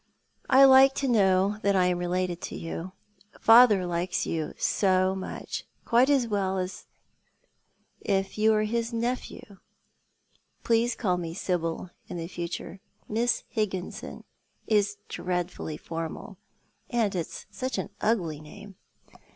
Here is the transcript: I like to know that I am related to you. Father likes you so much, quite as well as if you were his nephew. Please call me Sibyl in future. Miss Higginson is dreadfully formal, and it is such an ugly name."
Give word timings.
I 0.49 0.63
like 0.65 0.95
to 0.95 1.07
know 1.07 1.59
that 1.61 1.75
I 1.75 1.85
am 1.85 1.99
related 1.99 2.41
to 2.41 2.55
you. 2.55 2.93
Father 3.39 3.85
likes 3.85 4.25
you 4.25 4.55
so 4.57 5.13
much, 5.13 5.63
quite 5.85 6.09
as 6.09 6.27
well 6.27 6.57
as 6.57 6.87
if 7.99 8.35
you 8.35 8.49
were 8.51 8.63
his 8.63 8.91
nephew. 8.91 9.59
Please 10.63 10.95
call 10.95 11.17
me 11.17 11.35
Sibyl 11.35 11.91
in 12.07 12.27
future. 12.27 12.79
Miss 13.07 13.43
Higginson 13.47 14.23
is 14.65 14.97
dreadfully 15.07 15.77
formal, 15.77 16.39
and 16.89 17.13
it 17.13 17.19
is 17.19 17.45
such 17.51 17.77
an 17.77 17.91
ugly 18.01 18.39
name." 18.41 18.77